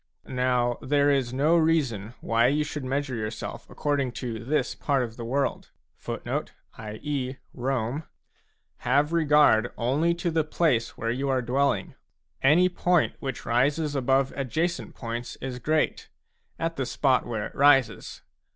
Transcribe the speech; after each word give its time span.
Now 0.25 0.79
there 0.81 1.11
is 1.11 1.31
no 1.31 1.55
reason 1.55 2.15
why 2.21 2.47
you 2.47 2.63
should 2.63 2.83
measure 2.83 3.13
yourself 3.13 3.69
according 3.69 4.13
to 4.13 4.43
this 4.43 4.73
part 4.73 5.03
of 5.03 5.15
the 5.15 5.23
world 5.23 5.69
a; 6.07 7.37
have 8.77 9.13
regard 9.13 9.71
only 9.77 10.15
to 10.15 10.31
the 10.31 10.43
place 10.43 10.97
where 10.97 11.11
you 11.11 11.29
are 11.29 11.43
dwelling. 11.43 11.93
Any 12.41 12.67
point 12.67 13.13
which 13.19 13.45
rises 13.45 13.93
above 13.93 14.33
adjacent 14.35 14.95
points 14.95 15.35
is 15.35 15.59
great, 15.59 16.09
at 16.57 16.77
the 16.77 16.87
spot 16.87 17.27
where 17.27 17.45
it 17.45 17.53
rises. 17.53 18.23